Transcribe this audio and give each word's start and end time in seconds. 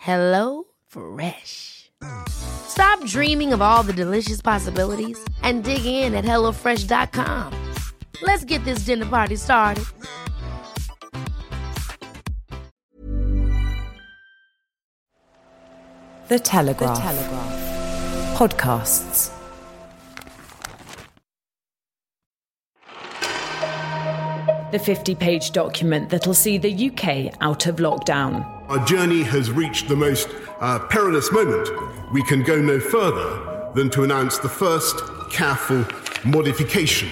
Hello 0.00 0.64
Fresh. 0.86 1.90
Stop 2.26 3.04
dreaming 3.04 3.52
of 3.52 3.60
all 3.60 3.82
the 3.82 3.92
delicious 3.92 4.40
possibilities 4.40 5.22
and 5.42 5.62
dig 5.62 5.84
in 5.84 6.14
at 6.14 6.24
HelloFresh.com. 6.24 7.52
Let's 8.22 8.46
get 8.46 8.64
this 8.64 8.86
dinner 8.86 9.04
party 9.04 9.36
started. 9.36 9.84
The 16.28 16.38
Telegraph. 16.38 16.96
The 16.96 17.02
Telegraph. 17.02 18.38
Podcasts. 18.38 19.36
The 24.72 24.78
50 24.78 25.14
page 25.16 25.50
document 25.50 26.08
that'll 26.08 26.32
see 26.32 26.56
the 26.56 26.88
UK 26.88 27.36
out 27.42 27.66
of 27.66 27.76
lockdown. 27.76 28.59
Our 28.70 28.78
journey 28.84 29.24
has 29.24 29.50
reached 29.50 29.88
the 29.88 29.96
most 29.96 30.28
uh, 30.60 30.78
perilous 30.78 31.32
moment. 31.32 31.68
We 32.12 32.22
can 32.22 32.44
go 32.44 32.60
no 32.60 32.78
further 32.78 33.72
than 33.74 33.90
to 33.90 34.04
announce 34.04 34.38
the 34.38 34.48
first 34.48 35.02
careful 35.28 35.84
modification 36.24 37.08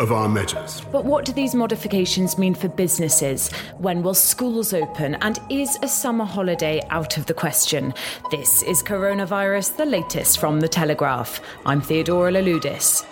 of 0.00 0.10
our 0.10 0.28
measures. 0.28 0.80
But 0.90 1.04
what 1.04 1.24
do 1.24 1.32
these 1.32 1.54
modifications 1.54 2.38
mean 2.38 2.56
for 2.56 2.66
businesses? 2.66 3.52
When 3.78 4.02
will 4.02 4.14
schools 4.14 4.74
open? 4.74 5.14
And 5.20 5.38
is 5.48 5.78
a 5.80 5.86
summer 5.86 6.24
holiday 6.24 6.82
out 6.90 7.18
of 7.18 7.26
the 7.26 7.34
question? 7.34 7.94
This 8.32 8.64
is 8.64 8.82
Coronavirus, 8.82 9.76
the 9.76 9.86
latest 9.86 10.40
from 10.40 10.58
The 10.58 10.66
Telegraph. 10.66 11.40
I'm 11.64 11.80
Theodora 11.80 12.32
Louloudis. 12.32 13.06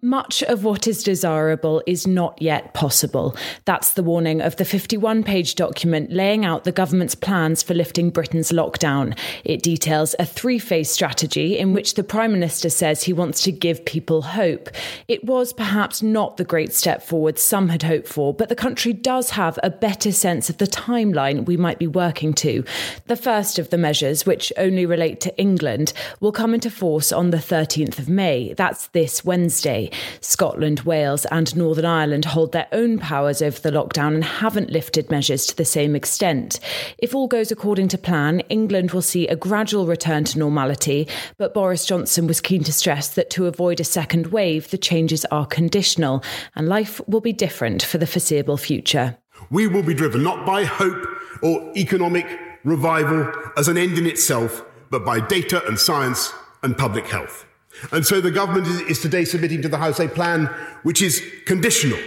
Much 0.00 0.44
of 0.44 0.62
what 0.62 0.86
is 0.86 1.02
desirable 1.02 1.82
is 1.84 2.06
not 2.06 2.40
yet 2.40 2.72
possible. 2.72 3.36
That's 3.64 3.94
the 3.94 4.02
warning 4.04 4.40
of 4.40 4.54
the 4.54 4.64
51 4.64 5.24
page 5.24 5.56
document 5.56 6.12
laying 6.12 6.44
out 6.44 6.62
the 6.62 6.70
government's 6.70 7.16
plans 7.16 7.64
for 7.64 7.74
lifting 7.74 8.10
Britain's 8.10 8.52
lockdown. 8.52 9.18
It 9.42 9.60
details 9.60 10.14
a 10.20 10.24
three 10.24 10.60
phase 10.60 10.88
strategy 10.88 11.58
in 11.58 11.72
which 11.72 11.94
the 11.94 12.04
Prime 12.04 12.30
Minister 12.30 12.70
says 12.70 13.02
he 13.02 13.12
wants 13.12 13.42
to 13.42 13.50
give 13.50 13.84
people 13.84 14.22
hope. 14.22 14.68
It 15.08 15.24
was 15.24 15.52
perhaps 15.52 16.00
not 16.00 16.36
the 16.36 16.44
great 16.44 16.72
step 16.72 17.02
forward 17.02 17.36
some 17.36 17.68
had 17.68 17.82
hoped 17.82 18.06
for, 18.06 18.32
but 18.32 18.48
the 18.48 18.54
country 18.54 18.92
does 18.92 19.30
have 19.30 19.58
a 19.64 19.70
better 19.70 20.12
sense 20.12 20.48
of 20.48 20.58
the 20.58 20.68
timeline 20.68 21.44
we 21.44 21.56
might 21.56 21.80
be 21.80 21.88
working 21.88 22.34
to. 22.34 22.62
The 23.06 23.16
first 23.16 23.58
of 23.58 23.70
the 23.70 23.78
measures, 23.78 24.24
which 24.24 24.52
only 24.56 24.86
relate 24.86 25.20
to 25.22 25.36
England, 25.36 25.92
will 26.20 26.30
come 26.30 26.54
into 26.54 26.70
force 26.70 27.10
on 27.10 27.30
the 27.30 27.38
13th 27.38 27.98
of 27.98 28.08
May. 28.08 28.52
That's 28.52 28.86
this 28.88 29.24
Wednesday. 29.24 29.87
Scotland, 30.20 30.80
Wales, 30.80 31.24
and 31.26 31.54
Northern 31.56 31.84
Ireland 31.84 32.24
hold 32.24 32.52
their 32.52 32.68
own 32.72 32.98
powers 32.98 33.42
over 33.42 33.60
the 33.60 33.70
lockdown 33.70 34.14
and 34.14 34.24
haven't 34.24 34.70
lifted 34.70 35.10
measures 35.10 35.46
to 35.46 35.56
the 35.56 35.64
same 35.64 35.94
extent. 35.94 36.60
If 36.98 37.14
all 37.14 37.28
goes 37.28 37.50
according 37.50 37.88
to 37.88 37.98
plan, 37.98 38.40
England 38.48 38.92
will 38.92 39.02
see 39.02 39.26
a 39.28 39.36
gradual 39.36 39.86
return 39.86 40.24
to 40.24 40.38
normality, 40.38 41.08
but 41.36 41.54
Boris 41.54 41.84
Johnson 41.84 42.26
was 42.26 42.40
keen 42.40 42.64
to 42.64 42.72
stress 42.72 43.08
that 43.10 43.30
to 43.30 43.46
avoid 43.46 43.80
a 43.80 43.84
second 43.84 44.28
wave, 44.28 44.70
the 44.70 44.78
changes 44.78 45.24
are 45.26 45.46
conditional 45.46 46.22
and 46.54 46.68
life 46.68 47.00
will 47.06 47.20
be 47.20 47.32
different 47.32 47.82
for 47.82 47.98
the 47.98 48.06
foreseeable 48.06 48.56
future. 48.56 49.16
We 49.50 49.66
will 49.66 49.82
be 49.82 49.94
driven 49.94 50.22
not 50.22 50.44
by 50.44 50.64
hope 50.64 51.06
or 51.42 51.72
economic 51.76 52.26
revival 52.64 53.32
as 53.56 53.68
an 53.68 53.78
end 53.78 53.98
in 53.98 54.06
itself, 54.06 54.64
but 54.90 55.04
by 55.04 55.20
data 55.20 55.64
and 55.66 55.78
science 55.78 56.32
and 56.62 56.76
public 56.76 57.06
health. 57.06 57.44
And 57.92 58.06
so 58.06 58.20
the 58.20 58.30
government 58.30 58.66
is, 58.66 59.00
today 59.00 59.24
submitting 59.24 59.62
to 59.62 59.68
the 59.68 59.78
House 59.78 60.00
a 60.00 60.08
plan 60.08 60.46
which 60.82 61.02
is 61.02 61.22
conditional 61.46 61.98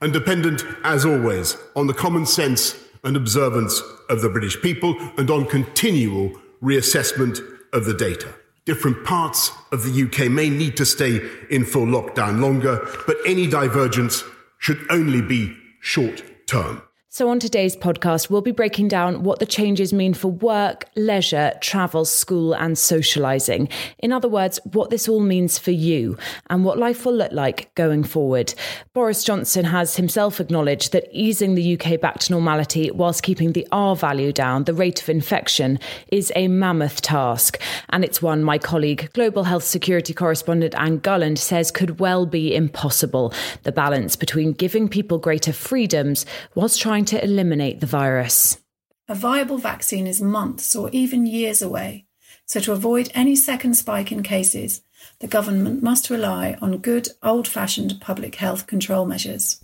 and 0.00 0.12
dependent, 0.12 0.64
as 0.82 1.04
always, 1.04 1.56
on 1.76 1.86
the 1.86 1.94
common 1.94 2.26
sense 2.26 2.76
and 3.04 3.16
observance 3.16 3.80
of 4.08 4.20
the 4.20 4.28
British 4.28 4.60
people 4.60 4.96
and 5.16 5.30
on 5.30 5.46
continual 5.46 6.32
reassessment 6.62 7.40
of 7.72 7.84
the 7.84 7.94
data. 7.94 8.34
Different 8.64 9.04
parts 9.04 9.50
of 9.72 9.84
the 9.84 10.04
UK 10.04 10.30
may 10.30 10.48
need 10.48 10.76
to 10.78 10.86
stay 10.86 11.20
in 11.50 11.64
full 11.64 11.86
lockdown 11.86 12.40
longer, 12.40 12.86
but 13.06 13.16
any 13.26 13.46
divergence 13.46 14.24
should 14.58 14.78
only 14.90 15.20
be 15.20 15.54
short 15.80 16.22
term. 16.46 16.80
So, 17.14 17.28
on 17.28 17.38
today's 17.38 17.76
podcast, 17.76 18.28
we'll 18.28 18.40
be 18.40 18.50
breaking 18.50 18.88
down 18.88 19.22
what 19.22 19.38
the 19.38 19.46
changes 19.46 19.92
mean 19.92 20.14
for 20.14 20.32
work, 20.32 20.86
leisure, 20.96 21.52
travel, 21.60 22.04
school, 22.04 22.54
and 22.56 22.74
socialising. 22.74 23.70
In 24.00 24.12
other 24.12 24.26
words, 24.26 24.58
what 24.72 24.90
this 24.90 25.08
all 25.08 25.20
means 25.20 25.56
for 25.56 25.70
you 25.70 26.18
and 26.50 26.64
what 26.64 26.76
life 26.76 27.06
will 27.06 27.14
look 27.14 27.30
like 27.30 27.72
going 27.76 28.02
forward. 28.02 28.52
Boris 28.94 29.22
Johnson 29.22 29.64
has 29.64 29.94
himself 29.94 30.40
acknowledged 30.40 30.90
that 30.90 31.06
easing 31.12 31.54
the 31.54 31.78
UK 31.78 32.00
back 32.00 32.18
to 32.18 32.32
normality 32.32 32.90
whilst 32.90 33.22
keeping 33.22 33.52
the 33.52 33.68
R 33.70 33.94
value 33.94 34.32
down, 34.32 34.64
the 34.64 34.74
rate 34.74 35.00
of 35.00 35.08
infection, 35.08 35.78
is 36.08 36.32
a 36.34 36.48
mammoth 36.48 37.00
task. 37.00 37.60
And 37.90 38.04
it's 38.04 38.22
one 38.22 38.42
my 38.42 38.58
colleague, 38.58 39.08
global 39.12 39.44
health 39.44 39.62
security 39.62 40.14
correspondent 40.14 40.74
Anne 40.74 40.98
Gulland, 40.98 41.38
says 41.38 41.70
could 41.70 42.00
well 42.00 42.26
be 42.26 42.56
impossible. 42.56 43.32
The 43.62 43.70
balance 43.70 44.16
between 44.16 44.52
giving 44.52 44.88
people 44.88 45.18
greater 45.18 45.52
freedoms 45.52 46.26
whilst 46.56 46.80
trying 46.80 47.03
trying 47.04 47.20
to 47.20 47.24
eliminate 47.24 47.80
the 47.80 47.86
virus. 47.86 48.58
A 49.08 49.14
viable 49.14 49.58
vaccine 49.58 50.06
is 50.06 50.22
months 50.22 50.74
or 50.74 50.88
even 50.90 51.26
years 51.26 51.60
away, 51.60 52.06
so 52.46 52.60
to 52.60 52.72
avoid 52.72 53.10
any 53.14 53.36
second 53.36 53.74
spike 53.74 54.10
in 54.10 54.22
cases, 54.22 54.82
the 55.20 55.26
government 55.26 55.82
must 55.82 56.08
rely 56.08 56.56
on 56.62 56.78
good 56.78 57.08
old 57.22 57.46
fashioned 57.46 58.00
public 58.00 58.36
health 58.36 58.66
control 58.66 59.04
measures. 59.04 59.62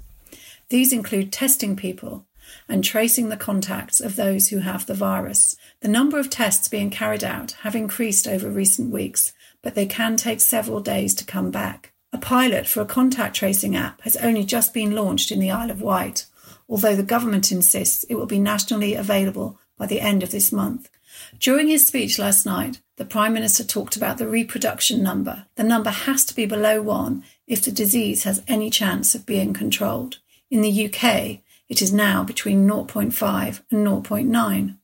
These 0.68 0.92
include 0.92 1.32
testing 1.32 1.76
people 1.76 2.26
and 2.68 2.84
tracing 2.84 3.30
the 3.30 3.36
contacts 3.36 4.00
of 4.00 4.16
those 4.16 4.48
who 4.48 4.58
have 4.58 4.84
the 4.84 4.94
virus. 4.94 5.56
The 5.80 5.88
number 5.88 6.18
of 6.18 6.28
tests 6.28 6.68
being 6.68 6.90
carried 6.90 7.24
out 7.24 7.52
have 7.62 7.74
increased 7.74 8.28
over 8.28 8.50
recent 8.50 8.92
weeks, 8.92 9.32
but 9.62 9.74
they 9.74 9.86
can 9.86 10.16
take 10.16 10.40
several 10.40 10.80
days 10.80 11.14
to 11.14 11.24
come 11.24 11.50
back. 11.50 11.92
A 12.12 12.18
pilot 12.18 12.66
for 12.66 12.80
a 12.82 12.86
contact 12.86 13.36
tracing 13.36 13.76
app 13.76 14.02
has 14.02 14.16
only 14.16 14.44
just 14.44 14.74
been 14.74 14.94
launched 14.94 15.30
in 15.32 15.40
the 15.40 15.50
Isle 15.50 15.70
of 15.70 15.80
Wight, 15.80 16.26
although 16.70 16.96
the 16.96 17.02
government 17.02 17.52
insists 17.52 18.04
it 18.04 18.14
will 18.14 18.26
be 18.26 18.38
nationally 18.38 18.94
available 18.94 19.58
by 19.76 19.86
the 19.86 20.00
end 20.00 20.22
of 20.22 20.30
this 20.30 20.52
month. 20.52 20.88
During 21.38 21.68
his 21.68 21.86
speech 21.86 22.18
last 22.18 22.46
night, 22.46 22.80
the 22.96 23.04
Prime 23.04 23.34
Minister 23.34 23.64
talked 23.64 23.96
about 23.96 24.18
the 24.18 24.28
reproduction 24.28 25.02
number. 25.02 25.46
The 25.56 25.64
number 25.64 25.90
has 25.90 26.24
to 26.26 26.34
be 26.34 26.46
below 26.46 26.80
one 26.80 27.24
if 27.46 27.62
the 27.62 27.72
disease 27.72 28.22
has 28.22 28.42
any 28.46 28.70
chance 28.70 29.14
of 29.14 29.26
being 29.26 29.52
controlled. 29.52 30.18
In 30.50 30.62
the 30.62 30.86
UK, 30.86 31.40
it 31.68 31.82
is 31.82 31.92
now 31.92 32.22
between 32.22 32.66
0.5 32.66 33.62
and 33.70 33.86
0.9. 33.86 34.76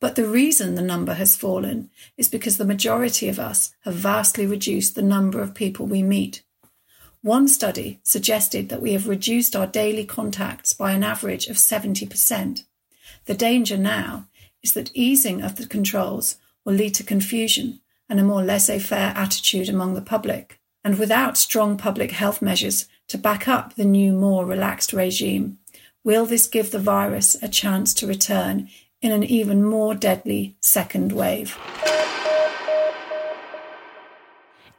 But 0.00 0.16
the 0.16 0.26
reason 0.26 0.74
the 0.74 0.82
number 0.82 1.14
has 1.14 1.36
fallen 1.36 1.90
is 2.16 2.28
because 2.28 2.56
the 2.56 2.64
majority 2.64 3.28
of 3.28 3.38
us 3.38 3.72
have 3.84 3.94
vastly 3.94 4.46
reduced 4.46 4.94
the 4.94 5.02
number 5.02 5.40
of 5.40 5.54
people 5.54 5.86
we 5.86 6.02
meet. 6.02 6.42
One 7.26 7.48
study 7.48 7.98
suggested 8.04 8.68
that 8.68 8.80
we 8.80 8.92
have 8.92 9.08
reduced 9.08 9.56
our 9.56 9.66
daily 9.66 10.04
contacts 10.04 10.72
by 10.72 10.92
an 10.92 11.02
average 11.02 11.48
of 11.48 11.56
70%. 11.56 12.62
The 13.24 13.34
danger 13.34 13.76
now 13.76 14.28
is 14.62 14.74
that 14.74 14.94
easing 14.94 15.42
of 15.42 15.56
the 15.56 15.66
controls 15.66 16.36
will 16.64 16.74
lead 16.74 16.94
to 16.94 17.02
confusion 17.02 17.80
and 18.08 18.20
a 18.20 18.22
more 18.22 18.44
laissez 18.44 18.78
faire 18.78 19.12
attitude 19.16 19.68
among 19.68 19.94
the 19.94 20.00
public. 20.00 20.60
And 20.84 21.00
without 21.00 21.36
strong 21.36 21.76
public 21.76 22.12
health 22.12 22.40
measures 22.40 22.86
to 23.08 23.18
back 23.18 23.48
up 23.48 23.74
the 23.74 23.84
new, 23.84 24.12
more 24.12 24.46
relaxed 24.46 24.92
regime, 24.92 25.58
will 26.04 26.26
this 26.26 26.46
give 26.46 26.70
the 26.70 26.78
virus 26.78 27.34
a 27.42 27.48
chance 27.48 27.92
to 27.94 28.06
return 28.06 28.68
in 29.02 29.10
an 29.10 29.24
even 29.24 29.64
more 29.64 29.96
deadly 29.96 30.56
second 30.60 31.10
wave? 31.10 31.58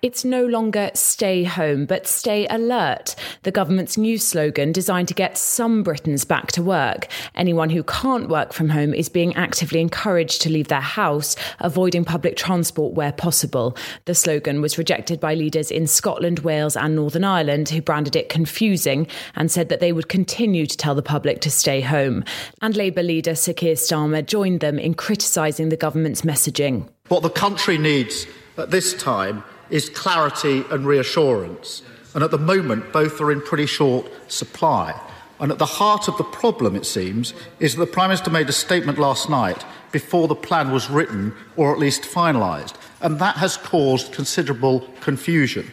It's 0.03 0.23
no 0.23 0.45
longer 0.45 0.91
stay 0.93 1.43
home, 1.43 1.87
but 1.87 2.05
stay 2.05 2.45
alert, 2.51 3.15
the 3.41 3.51
government's 3.51 3.97
new 3.97 4.19
slogan 4.19 4.71
designed 4.71 5.07
to 5.07 5.15
get 5.15 5.39
some 5.39 5.81
Britons 5.81 6.23
back 6.23 6.51
to 6.51 6.61
work. 6.61 7.07
Anyone 7.33 7.71
who 7.71 7.81
can't 7.81 8.29
work 8.29 8.53
from 8.53 8.69
home 8.69 8.93
is 8.93 9.09
being 9.09 9.35
actively 9.35 9.81
encouraged 9.81 10.43
to 10.43 10.51
leave 10.51 10.67
their 10.67 10.81
house, 10.81 11.35
avoiding 11.57 12.05
public 12.05 12.37
transport 12.37 12.93
where 12.93 13.11
possible. 13.11 13.75
The 14.05 14.13
slogan 14.13 14.61
was 14.61 14.77
rejected 14.77 15.19
by 15.19 15.33
leaders 15.33 15.71
in 15.71 15.87
Scotland, 15.87 16.39
Wales, 16.39 16.77
and 16.77 16.95
Northern 16.95 17.23
Ireland, 17.23 17.69
who 17.69 17.81
branded 17.81 18.15
it 18.15 18.29
confusing 18.29 19.07
and 19.35 19.49
said 19.49 19.69
that 19.69 19.79
they 19.79 19.93
would 19.93 20.09
continue 20.09 20.67
to 20.67 20.77
tell 20.77 20.93
the 20.93 21.01
public 21.01 21.41
to 21.41 21.49
stay 21.49 21.81
home. 21.81 22.23
And 22.61 22.77
Labour 22.77 23.01
leader 23.01 23.33
Sir 23.33 23.53
Keir 23.53 23.73
Starmer 23.73 24.23
joined 24.23 24.59
them 24.59 24.77
in 24.77 24.93
criticising 24.93 25.69
the 25.69 25.75
government's 25.75 26.21
messaging. 26.21 26.87
What 27.07 27.23
the 27.23 27.31
country 27.31 27.79
needs 27.79 28.27
at 28.59 28.69
this 28.69 28.93
time 28.93 29.43
is 29.69 29.89
clarity 29.89 30.63
and 30.71 30.85
reassurance. 30.85 31.81
And 32.13 32.23
at 32.23 32.31
the 32.31 32.37
moment, 32.37 32.91
both 32.91 33.21
are 33.21 33.31
in 33.31 33.41
pretty 33.41 33.65
short 33.65 34.05
supply. 34.31 34.99
And 35.39 35.51
at 35.51 35.59
the 35.59 35.65
heart 35.65 36.07
of 36.07 36.17
the 36.17 36.23
problem, 36.23 36.75
it 36.75 36.85
seems, 36.85 37.33
is 37.59 37.75
that 37.75 37.85
the 37.85 37.91
Prime 37.91 38.09
Minister 38.09 38.31
made 38.31 38.49
a 38.49 38.53
statement 38.53 38.97
last 38.97 39.29
night 39.29 39.63
before 39.91 40.27
the 40.27 40.35
plan 40.35 40.71
was 40.71 40.89
written 40.89 41.33
or 41.55 41.71
at 41.71 41.79
least 41.79 42.01
finalised. 42.03 42.75
And 43.01 43.19
that 43.19 43.37
has 43.37 43.57
caused 43.57 44.13
considerable 44.13 44.81
confusion. 45.01 45.71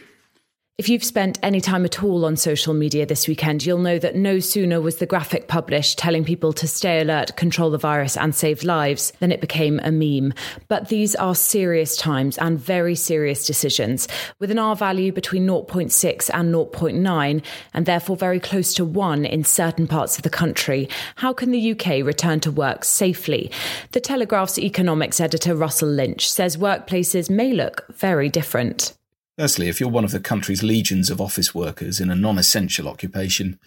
If 0.77 0.89
you've 0.89 1.05
spent 1.05 1.39
any 1.41 1.61
time 1.61 1.85
at 1.85 2.03
all 2.03 2.25
on 2.25 2.35
social 2.35 2.73
media 2.73 3.05
this 3.05 3.29
weekend, 3.29 3.65
you'll 3.65 3.77
know 3.77 3.97
that 3.97 4.17
no 4.17 4.39
sooner 4.39 4.81
was 4.81 4.97
the 4.97 5.05
graphic 5.05 5.47
published 5.47 5.97
telling 5.97 6.25
people 6.25 6.51
to 6.51 6.67
stay 6.67 6.99
alert, 6.99 7.37
control 7.37 7.69
the 7.69 7.77
virus, 7.77 8.17
and 8.17 8.35
save 8.35 8.61
lives 8.61 9.13
than 9.21 9.31
it 9.31 9.39
became 9.39 9.79
a 9.79 9.91
meme. 9.91 10.33
But 10.67 10.89
these 10.89 11.15
are 11.15 11.33
serious 11.33 11.95
times 11.95 12.37
and 12.39 12.59
very 12.59 12.93
serious 12.93 13.47
decisions, 13.47 14.09
with 14.39 14.51
an 14.51 14.59
R 14.59 14.75
value 14.75 15.13
between 15.13 15.47
0.6 15.47 16.29
and 16.33 16.53
0.9, 16.53 17.43
and 17.73 17.85
therefore 17.85 18.17
very 18.17 18.41
close 18.41 18.73
to 18.73 18.83
1 18.83 19.23
in 19.23 19.45
certain 19.45 19.87
parts 19.87 20.17
of 20.17 20.23
the 20.23 20.29
country. 20.29 20.89
How 21.15 21.31
can 21.31 21.51
the 21.51 21.71
UK 21.71 22.05
return 22.05 22.41
to 22.41 22.51
work 22.51 22.83
safely? 22.83 23.49
The 23.93 24.01
Telegraph's 24.01 24.59
economics 24.59 25.21
editor 25.21 25.55
Russell 25.55 25.87
Lynch 25.87 26.29
says 26.29 26.57
workplaces 26.57 27.29
may 27.29 27.53
look 27.53 27.85
very 27.95 28.27
different. 28.27 28.91
Firstly, 29.37 29.67
if 29.67 29.81
you're 29.81 29.89
one 29.89 30.05
of 30.05 30.11
the 30.11 30.21
country's 30.21 30.63
legions 30.63 31.09
of 31.09 31.19
office 31.19 31.53
workers 31.53 31.99
in 31.99 32.09
a 32.09 32.15
non 32.15 32.37
essential 32.37 32.87
occupation, 32.87 33.59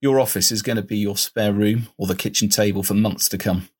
your 0.00 0.20
office 0.20 0.52
is 0.52 0.60
going 0.60 0.76
to 0.76 0.82
be 0.82 0.98
your 0.98 1.16
spare 1.16 1.52
room 1.52 1.88
or 1.96 2.06
the 2.06 2.14
kitchen 2.14 2.50
table 2.50 2.82
for 2.82 2.92
months 2.92 3.26
to 3.30 3.38
come. 3.38 3.70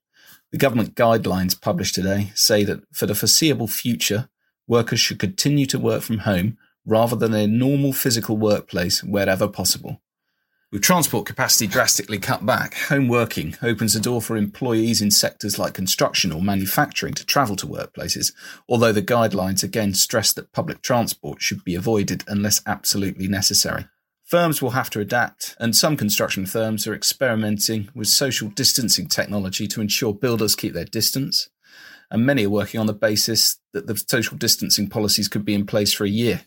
The 0.53 0.59
government 0.59 0.95
guidelines 0.95 1.61
published 1.61 1.95
today 1.95 2.33
say 2.35 2.65
that 2.65 2.83
for 2.95 3.05
the 3.05 3.15
foreseeable 3.15 3.69
future, 3.69 4.31
workers 4.67 5.01
should 5.01 5.19
continue 5.19 5.67
to 5.67 5.79
work 5.79 6.03
from 6.03 6.19
home 6.19 6.57
rather 6.87 7.15
than 7.15 7.35
a 7.35 7.47
normal 7.47 7.93
physical 7.93 8.39
workplace 8.39 9.05
wherever 9.05 9.47
possible. 9.47 10.01
With 10.75 10.83
transport 10.83 11.25
capacity 11.25 11.69
drastically 11.69 12.19
cut 12.19 12.45
back, 12.45 12.75
home 12.75 13.07
working 13.07 13.55
opens 13.63 13.95
the 13.95 14.01
door 14.01 14.21
for 14.21 14.37
employees 14.37 15.01
in 15.01 15.13
sectors 15.13 15.57
like 15.57 15.73
construction 15.73 16.33
or 16.33 16.43
manufacturing 16.43 17.15
to 17.15 17.25
travel 17.25 17.55
to 17.55 17.67
workplaces, 17.69 18.33
although 18.69 18.91
the 18.91 19.01
guidelines 19.01 19.63
again 19.63 19.95
stress 19.95 20.33
that 20.33 20.51
public 20.51 20.83
transport 20.83 21.41
should 21.41 21.63
be 21.63 21.77
avoided 21.77 22.25
unless 22.27 22.61
absolutely 22.67 23.29
necessary. 23.29 23.87
Firms 24.25 24.61
will 24.61 24.71
have 24.71 24.91
to 24.91 24.99
adapt, 24.99 25.55
and 25.61 25.77
some 25.77 25.97
construction 25.97 26.45
firms 26.45 26.89
are 26.89 26.95
experimenting 26.95 27.89
with 27.95 28.09
social 28.09 28.49
distancing 28.49 29.07
technology 29.07 29.69
to 29.69 29.81
ensure 29.81 30.13
builders 30.13 30.57
keep 30.57 30.75
their 30.75 30.85
distance. 30.85 31.51
And 32.11 32.27
many 32.27 32.47
are 32.47 32.51
working 32.51 32.81
on 32.81 32.87
the 32.87 32.95
basis 32.95 33.61
that 33.75 33.87
the 33.87 33.97
social 33.97 34.37
distancing 34.37 34.89
policies 34.89 35.29
could 35.29 35.45
be 35.45 35.55
in 35.55 35.67
place 35.67 35.93
for 35.93 36.03
a 36.03 36.11
year. 36.11 36.41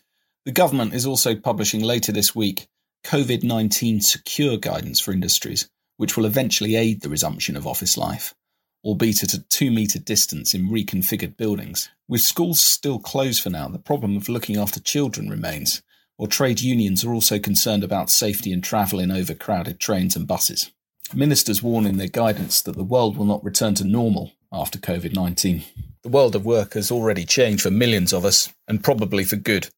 The 0.44 0.52
government 0.52 0.92
is 0.92 1.06
also 1.06 1.34
publishing 1.34 1.80
later 1.80 2.12
this 2.12 2.34
week 2.34 2.68
COVID 3.04 3.42
19 3.42 4.00
secure 4.00 4.56
guidance 4.56 5.00
for 5.00 5.12
industries, 5.12 5.68
which 5.96 6.16
will 6.16 6.26
eventually 6.26 6.76
aid 6.76 7.00
the 7.00 7.08
resumption 7.08 7.56
of 7.56 7.66
office 7.66 7.96
life, 7.96 8.34
albeit 8.84 9.22
at 9.22 9.34
a 9.34 9.42
two 9.48 9.70
metre 9.70 9.98
distance 9.98 10.54
in 10.54 10.68
reconfigured 10.68 11.36
buildings. 11.36 11.88
With 12.08 12.20
schools 12.20 12.60
still 12.60 12.98
closed 12.98 13.42
for 13.42 13.50
now, 13.50 13.68
the 13.68 13.78
problem 13.78 14.16
of 14.16 14.28
looking 14.28 14.56
after 14.56 14.80
children 14.80 15.28
remains, 15.28 15.82
while 16.16 16.28
trade 16.28 16.60
unions 16.60 17.04
are 17.04 17.14
also 17.14 17.38
concerned 17.38 17.84
about 17.84 18.10
safety 18.10 18.52
and 18.52 18.62
travel 18.62 18.98
in 18.98 19.10
overcrowded 19.10 19.80
trains 19.80 20.16
and 20.16 20.26
buses. 20.26 20.70
Ministers 21.14 21.62
warn 21.62 21.86
in 21.86 21.96
their 21.96 22.08
guidance 22.08 22.60
that 22.62 22.76
the 22.76 22.84
world 22.84 23.16
will 23.16 23.24
not 23.24 23.44
return 23.44 23.74
to 23.74 23.84
normal 23.84 24.32
after 24.52 24.78
COVID 24.78 25.14
19. 25.14 25.64
The 26.02 26.08
world 26.08 26.36
of 26.36 26.44
work 26.44 26.74
has 26.74 26.90
already 26.90 27.24
changed 27.24 27.62
for 27.62 27.70
millions 27.70 28.12
of 28.12 28.24
us, 28.24 28.52
and 28.66 28.84
probably 28.84 29.24
for 29.24 29.36
good. 29.36 29.68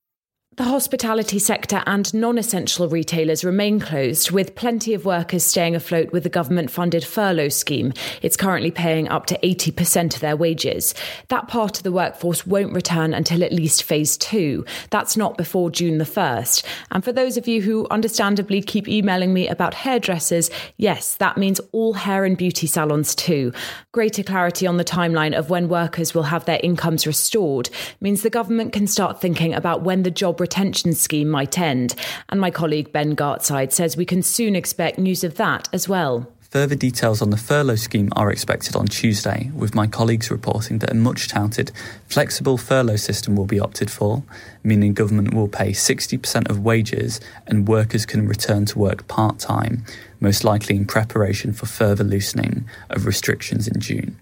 The 0.57 0.65
hospitality 0.65 1.39
sector 1.39 1.81
and 1.87 2.13
non 2.13 2.37
essential 2.37 2.89
retailers 2.89 3.45
remain 3.45 3.79
closed, 3.79 4.33
with 4.33 4.57
plenty 4.57 4.95
of 4.95 5.05
workers 5.05 5.45
staying 5.45 5.77
afloat 5.77 6.11
with 6.11 6.25
the 6.25 6.29
government 6.29 6.73
funded 6.73 7.05
furlough 7.05 7.51
scheme. 7.51 7.93
It's 8.21 8.37
currently 8.37 8.73
paying 8.73 9.09
up 9.09 9.27
to 9.27 9.39
80% 9.39 10.17
of 10.17 10.21
their 10.21 10.37
wages. 10.37 10.93
That 11.29 11.47
part 11.47 11.77
of 11.77 11.85
the 11.85 11.93
workforce 11.93 12.45
won't 12.45 12.75
return 12.75 13.15
until 13.15 13.45
at 13.45 13.53
least 13.53 13.85
phase 13.85 14.17
two. 14.17 14.65
That's 14.91 15.17
not 15.17 15.39
before 15.39 15.71
June 15.71 15.99
the 15.99 16.05
1st. 16.05 16.65
And 16.91 17.05
for 17.05 17.13
those 17.13 17.37
of 17.37 17.47
you 17.47 17.63
who 17.63 17.87
understandably 17.89 18.61
keep 18.61 18.89
emailing 18.89 19.33
me 19.33 19.47
about 19.47 19.73
hairdressers, 19.73 20.51
yes, 20.77 21.15
that 21.15 21.39
means 21.39 21.61
all 21.71 21.93
hair 21.93 22.25
and 22.25 22.37
beauty 22.37 22.67
salons 22.67 23.15
too. 23.15 23.53
Greater 23.93 24.25
clarity 24.25 24.67
on 24.67 24.79
the 24.79 24.85
timeline 24.85 25.39
of 25.39 25.49
when 25.49 25.69
workers 25.69 26.13
will 26.13 26.25
have 26.25 26.45
their 26.45 26.61
incomes 26.61 27.07
restored 27.07 27.71
means 28.01 28.23
the 28.23 28.31
government 28.31 28.73
can 28.73 28.89
start 28.89 29.21
thinking 29.21 29.55
about 29.55 29.83
when 29.83 30.03
the 30.03 30.11
job 30.11 30.40
retention 30.41 30.95
scheme 30.95 31.29
might 31.29 31.59
end. 31.59 31.95
And 32.29 32.41
my 32.41 32.51
colleague 32.51 32.93
Ben 32.93 33.15
Gartside 33.15 33.73
says 33.73 33.97
we 33.97 34.05
can 34.05 34.23
soon 34.23 34.57
expect 34.57 34.99
news 34.99 35.23
of 35.23 35.37
that 35.37 35.69
as 35.73 35.89
well. 35.89 36.27
Further 36.51 36.75
details 36.75 37.23
on 37.23 37.31
the 37.31 37.37
furlough 37.37 37.77
scheme 37.77 38.09
are 38.17 38.33
expected 38.33 38.75
on 38.75 38.87
Tuesday, 38.87 39.53
with 39.55 39.73
my 39.73 39.87
colleagues 39.87 40.33
reporting 40.33 40.81
that 40.81 40.91
a 40.91 40.95
much 40.95 41.29
touted 41.29 41.71
flexible 42.09 42.59
furlough 42.59 42.97
system 42.97 43.37
will 43.37 43.47
be 43.47 43.61
opted 43.61 43.89
for, 43.89 44.25
meaning 44.65 44.93
government 44.93 45.33
will 45.33 45.47
pay 45.47 45.71
60% 45.71 46.51
of 46.51 46.59
wages 46.59 47.21
and 47.47 47.69
workers 47.69 48.05
can 48.05 48.27
return 48.27 48.65
to 48.67 48.81
work 48.81 49.07
part 49.07 49.39
time, 49.39 49.85
most 50.19 50.43
likely 50.43 50.75
in 50.75 50.87
preparation 50.87 51.53
for 51.53 51.67
further 51.67 52.03
loosening 52.03 52.69
of 52.91 53.07
restrictions 53.07 53.69
in 53.69 53.81
June. 53.81 54.19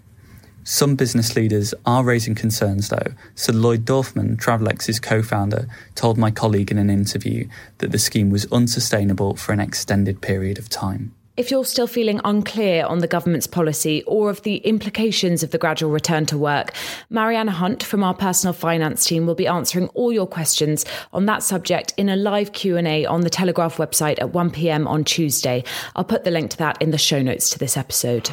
Some 0.70 0.96
business 0.96 1.34
leaders 1.34 1.72
are 1.86 2.04
raising 2.04 2.34
concerns, 2.34 2.90
though. 2.90 3.14
So, 3.34 3.54
Lloyd 3.54 3.86
Dorfman, 3.86 4.36
Travelex's 4.36 5.00
co 5.00 5.22
founder, 5.22 5.66
told 5.94 6.18
my 6.18 6.30
colleague 6.30 6.70
in 6.70 6.76
an 6.76 6.90
interview 6.90 7.48
that 7.78 7.90
the 7.90 7.98
scheme 7.98 8.28
was 8.28 8.44
unsustainable 8.52 9.34
for 9.36 9.54
an 9.54 9.60
extended 9.60 10.20
period 10.20 10.58
of 10.58 10.68
time. 10.68 11.14
If 11.38 11.50
you're 11.50 11.64
still 11.64 11.86
feeling 11.86 12.20
unclear 12.22 12.84
on 12.84 12.98
the 12.98 13.06
government's 13.06 13.46
policy 13.46 14.02
or 14.02 14.28
of 14.28 14.42
the 14.42 14.56
implications 14.56 15.42
of 15.42 15.52
the 15.52 15.58
gradual 15.58 15.90
return 15.90 16.26
to 16.26 16.36
work, 16.36 16.74
Marianna 17.08 17.52
Hunt 17.52 17.82
from 17.82 18.04
our 18.04 18.12
personal 18.12 18.52
finance 18.52 19.06
team 19.06 19.24
will 19.24 19.34
be 19.34 19.46
answering 19.46 19.88
all 19.94 20.12
your 20.12 20.26
questions 20.26 20.84
on 21.14 21.24
that 21.24 21.42
subject 21.42 21.94
in 21.96 22.10
a 22.10 22.16
live 22.16 22.52
Q&A 22.52 23.06
on 23.06 23.22
the 23.22 23.30
Telegraph 23.30 23.78
website 23.78 24.20
at 24.20 24.34
1 24.34 24.50
p.m. 24.50 24.86
on 24.86 25.02
Tuesday. 25.02 25.64
I'll 25.96 26.04
put 26.04 26.24
the 26.24 26.30
link 26.30 26.50
to 26.50 26.58
that 26.58 26.82
in 26.82 26.90
the 26.90 26.98
show 26.98 27.22
notes 27.22 27.48
to 27.50 27.58
this 27.58 27.78
episode. 27.78 28.28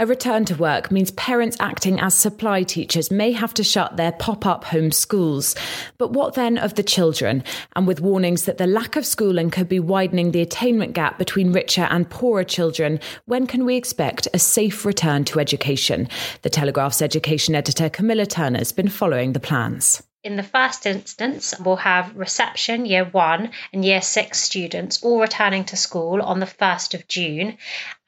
A 0.00 0.06
return 0.06 0.44
to 0.46 0.56
work 0.56 0.90
means 0.90 1.12
parents 1.12 1.56
acting 1.60 2.00
as 2.00 2.16
supply 2.16 2.64
teachers 2.64 3.12
may 3.12 3.30
have 3.30 3.54
to 3.54 3.62
shut 3.62 3.96
their 3.96 4.10
pop 4.10 4.44
up 4.44 4.64
home 4.64 4.90
schools. 4.90 5.54
But 5.98 6.12
what 6.12 6.34
then 6.34 6.58
of 6.58 6.74
the 6.74 6.82
children? 6.82 7.44
And 7.76 7.86
with 7.86 8.00
warnings 8.00 8.44
that 8.46 8.58
the 8.58 8.66
lack 8.66 8.96
of 8.96 9.06
schooling 9.06 9.50
could 9.50 9.68
be 9.68 9.78
widening 9.78 10.32
the 10.32 10.42
attainment 10.42 10.94
gap 10.94 11.16
between 11.16 11.52
richer 11.52 11.86
and 11.90 12.10
poorer 12.10 12.42
children, 12.42 12.98
when 13.26 13.46
can 13.46 13.64
we 13.64 13.76
expect 13.76 14.26
a 14.34 14.38
safe 14.40 14.84
return 14.84 15.24
to 15.26 15.38
education? 15.38 16.08
The 16.42 16.50
Telegraph's 16.50 17.00
education 17.00 17.54
editor 17.54 17.88
Camilla 17.88 18.26
Turner 18.26 18.58
has 18.58 18.72
been 18.72 18.88
following 18.88 19.32
the 19.32 19.38
plans. 19.38 20.02
In 20.24 20.36
the 20.36 20.42
first 20.42 20.86
instance, 20.86 21.52
we'll 21.60 21.76
have 21.76 22.16
reception 22.16 22.86
year 22.86 23.04
one 23.04 23.50
and 23.74 23.84
year 23.84 24.00
six 24.00 24.40
students 24.40 25.02
all 25.02 25.20
returning 25.20 25.64
to 25.64 25.76
school 25.76 26.22
on 26.22 26.40
the 26.40 26.46
1st 26.46 26.94
of 26.94 27.06
June. 27.06 27.58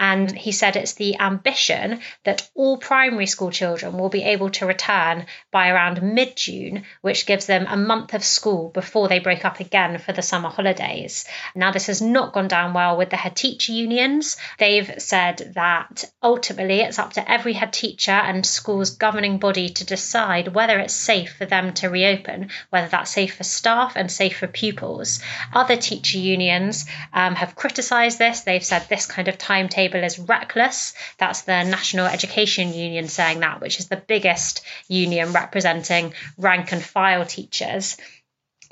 And 0.01 0.35
he 0.35 0.53
said 0.53 0.77
it's 0.77 0.95
the 0.95 1.19
ambition 1.21 2.01
that 2.25 2.49
all 2.55 2.79
primary 2.79 3.27
school 3.27 3.51
children 3.51 3.99
will 3.99 4.09
be 4.09 4.23
able 4.23 4.49
to 4.51 4.67
return 4.67 5.27
by 5.51 5.69
around 5.69 6.03
mid 6.03 6.37
June, 6.37 6.85
which 7.03 7.27
gives 7.27 7.45
them 7.45 7.67
a 7.69 7.77
month 7.77 8.15
of 8.15 8.25
school 8.25 8.71
before 8.71 9.09
they 9.09 9.19
break 9.19 9.45
up 9.45 9.61
again 9.61 9.99
for 9.99 10.15
the 10.15 10.23
summer 10.23 10.49
holidays. 10.49 11.27
Now, 11.55 11.71
this 11.71 11.87
has 11.87 12.01
not 12.01 12.33
gone 12.33 12.49
down 12.49 12.73
well 12.73 12.97
with 12.97 13.11
the 13.11 13.17
head 13.17 13.37
teacher 13.37 13.73
unions. 13.73 14.39
They've 14.59 14.91
said 14.99 15.53
that 15.55 16.05
ultimately 16.23 16.81
it's 16.81 16.99
up 16.99 17.15
to 17.15 17.31
every 17.31 17.53
head 17.53 17.75
teacher 17.75 18.13
and 18.13 18.45
school's 18.47 18.91
governing 18.91 19.39
body 19.39 19.69
to 19.71 19.85
decide 19.85 20.49
whether 20.49 20.79
it's 20.79 20.95
safe 20.95 21.35
for 21.37 21.45
them 21.45 21.75
to 21.75 21.91
re 22.07 22.17
reopen, 22.17 22.51
whether 22.71 22.89
that's 22.89 23.11
safe 23.11 23.37
for 23.37 23.45
staff 23.45 23.95
and 23.97 24.11
safe 24.11 24.39
for 24.39 24.47
pupils. 24.47 25.21
Other 25.53 25.77
teacher 25.77 26.19
unions 26.19 26.87
um, 27.13 27.35
have 27.35 27.57
criticised 27.57 28.19
this. 28.19 28.41
They've 28.41 28.65
said 28.65 28.87
this 28.89 29.07
kind 29.07 29.29
of 29.29 29.39
timetable 29.39 30.03
is 30.03 30.19
reckless. 30.19 30.95
That's 31.19 31.43
the 31.43 31.65
National 31.65 32.07
Education 32.07 32.73
Union 32.73 33.09
saying 33.09 33.41
that, 33.41 33.61
which 33.61 33.81
is 33.81 33.89
the 33.89 33.97
biggest 33.97 34.63
union 34.89 35.33
representing 35.33 36.15
rank 36.39 36.73
and 36.73 36.83
file 36.83 37.25
teachers 37.25 37.97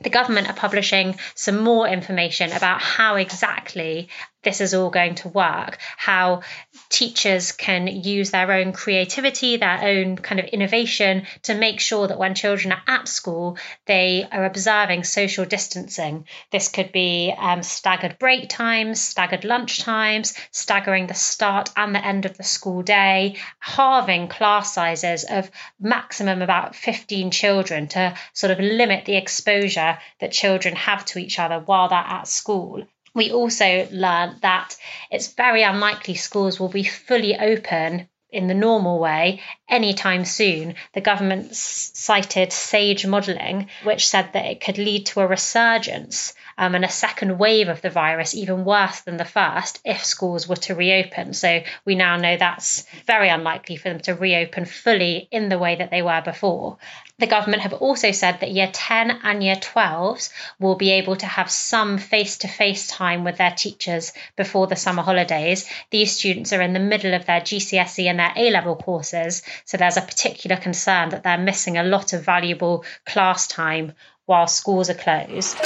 the 0.02 0.10
government 0.10 0.48
are 0.48 0.54
publishing 0.54 1.14
some 1.36 1.60
more 1.60 1.86
information 1.86 2.50
about 2.50 2.82
how 2.82 3.14
exactly 3.14 4.08
this 4.44 4.60
is 4.60 4.74
all 4.74 4.90
going 4.90 5.16
to 5.16 5.28
work, 5.28 5.78
how 5.96 6.42
teachers 6.88 7.52
can 7.52 7.86
use 7.86 8.30
their 8.30 8.52
own 8.52 8.72
creativity, 8.72 9.56
their 9.56 9.80
own 9.82 10.16
kind 10.16 10.38
of 10.38 10.46
innovation 10.46 11.26
to 11.42 11.54
make 11.54 11.80
sure 11.80 12.06
that 12.06 12.18
when 12.18 12.34
children 12.34 12.72
are 12.72 12.82
at 12.86 13.08
school, 13.08 13.58
they 13.86 14.26
are 14.30 14.44
observing 14.44 15.04
social 15.04 15.44
distancing. 15.44 16.26
This 16.52 16.68
could 16.68 16.92
be 16.92 17.34
um, 17.36 17.62
staggered 17.62 18.18
break 18.18 18.48
times, 18.48 19.00
staggered 19.00 19.44
lunch 19.44 19.80
times, 19.80 20.34
staggering 20.50 21.06
the 21.06 21.14
start 21.14 21.70
and 21.76 21.94
the 21.94 22.04
end 22.04 22.26
of 22.26 22.36
the 22.36 22.44
school 22.44 22.82
day, 22.82 23.36
halving 23.58 24.28
class 24.28 24.74
sizes 24.74 25.24
of 25.24 25.50
maximum 25.80 26.42
about 26.42 26.76
15 26.76 27.30
children 27.30 27.88
to 27.88 28.14
sort 28.32 28.50
of 28.50 28.58
limit 28.60 29.04
the 29.04 29.16
exposure 29.16 29.98
that 30.20 30.32
children 30.32 30.76
have 30.76 31.04
to 31.06 31.18
each 31.18 31.38
other 31.38 31.58
while 31.58 31.88
they're 31.88 31.98
at 31.98 32.28
school 32.28 32.84
we 33.14 33.30
also 33.32 33.88
learned 33.90 34.40
that 34.42 34.76
it's 35.10 35.32
very 35.34 35.62
unlikely 35.62 36.14
schools 36.14 36.58
will 36.58 36.68
be 36.68 36.84
fully 36.84 37.38
open 37.38 38.08
in 38.34 38.48
the 38.48 38.54
normal 38.54 38.98
way 38.98 39.40
anytime 39.68 40.24
soon. 40.24 40.74
The 40.92 41.00
government 41.00 41.54
cited 41.54 42.52
SAGE 42.52 43.06
modelling, 43.06 43.68
which 43.84 44.08
said 44.08 44.32
that 44.32 44.46
it 44.46 44.60
could 44.60 44.76
lead 44.76 45.06
to 45.06 45.20
a 45.20 45.26
resurgence 45.26 46.34
um, 46.58 46.74
and 46.74 46.84
a 46.84 46.90
second 46.90 47.38
wave 47.38 47.68
of 47.68 47.80
the 47.80 47.90
virus, 47.90 48.34
even 48.34 48.64
worse 48.64 49.00
than 49.02 49.16
the 49.16 49.24
first, 49.24 49.80
if 49.84 50.04
schools 50.04 50.48
were 50.48 50.56
to 50.56 50.74
reopen. 50.74 51.32
So 51.32 51.62
we 51.84 51.94
now 51.94 52.16
know 52.16 52.36
that's 52.36 52.84
very 53.06 53.28
unlikely 53.28 53.76
for 53.76 53.88
them 53.88 54.00
to 54.00 54.14
reopen 54.14 54.64
fully 54.64 55.28
in 55.30 55.48
the 55.48 55.58
way 55.58 55.76
that 55.76 55.90
they 55.90 56.02
were 56.02 56.22
before. 56.24 56.78
The 57.20 57.28
government 57.28 57.62
have 57.62 57.74
also 57.74 58.10
said 58.10 58.40
that 58.40 58.50
year 58.50 58.68
10 58.72 59.20
and 59.22 59.42
year 59.42 59.54
12s 59.54 60.30
will 60.58 60.74
be 60.74 60.90
able 60.92 61.14
to 61.16 61.26
have 61.26 61.48
some 61.48 61.98
face 61.98 62.38
to 62.38 62.48
face 62.48 62.88
time 62.88 63.22
with 63.22 63.36
their 63.36 63.52
teachers 63.52 64.12
before 64.36 64.66
the 64.66 64.74
summer 64.74 65.02
holidays. 65.02 65.68
These 65.90 66.16
students 66.16 66.52
are 66.52 66.60
in 66.60 66.72
the 66.72 66.80
middle 66.80 67.14
of 67.14 67.24
their 67.24 67.40
GCSE 67.40 68.10
and 68.10 68.18
their 68.18 68.32
A 68.34 68.50
level 68.50 68.74
courses, 68.74 69.42
so 69.64 69.76
there's 69.76 69.96
a 69.96 70.02
particular 70.02 70.56
concern 70.56 71.10
that 71.10 71.22
they're 71.22 71.38
missing 71.38 71.78
a 71.78 71.84
lot 71.84 72.12
of 72.14 72.24
valuable 72.24 72.84
class 73.06 73.46
time 73.46 73.92
while 74.26 74.48
schools 74.48 74.90
are 74.90 74.94
closed. 74.94 75.56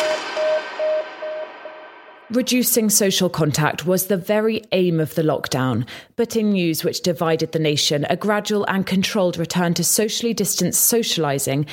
Reducing 2.30 2.90
social 2.90 3.30
contact 3.30 3.86
was 3.86 4.08
the 4.08 4.18
very 4.18 4.62
aim 4.72 5.00
of 5.00 5.14
the 5.14 5.22
lockdown, 5.22 5.86
but 6.16 6.36
in 6.36 6.50
news 6.50 6.84
which 6.84 7.00
divided 7.00 7.52
the 7.52 7.58
nation, 7.58 8.04
a 8.10 8.16
gradual 8.16 8.66
and 8.68 8.84
controlled 8.84 9.38
return 9.38 9.72
to 9.72 9.82
socially 9.82 10.34
distanced 10.34 10.92
socialising 10.92 11.66